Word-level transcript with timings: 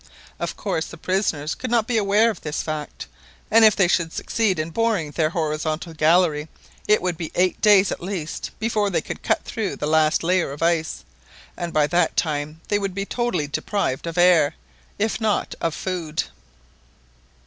Of 0.39 0.57
course 0.57 0.87
the 0.87 0.97
prisoners 0.97 1.53
could 1.53 1.69
not 1.69 1.85
be 1.85 1.95
aware 1.95 2.31
of 2.31 2.41
this 2.41 2.63
fact, 2.63 3.05
and 3.51 3.63
if 3.63 3.75
they 3.75 3.87
should 3.87 4.11
succeed 4.11 4.57
in 4.57 4.71
boring 4.71 5.11
their 5.11 5.29
horizontal 5.29 5.93
gallery, 5.93 6.47
it 6.87 7.03
would 7.03 7.19
be 7.19 7.31
eight 7.35 7.61
days 7.61 7.91
at 7.91 8.01
least 8.01 8.49
before 8.57 8.89
they 8.89 9.01
could 9.01 9.21
cut 9.21 9.43
through 9.45 9.75
the 9.75 9.85
last 9.85 10.23
layer 10.23 10.51
of 10.51 10.63
ice, 10.63 11.03
and 11.55 11.71
by 11.71 11.85
that 11.85 12.17
time 12.17 12.61
they 12.67 12.79
would 12.79 12.95
be 12.95 13.05
totally 13.05 13.45
deprived 13.45 14.07
of 14.07 14.17
air, 14.17 14.55
if 14.97 15.21
not 15.21 15.53
of 15.61 15.75
food. 15.75 16.23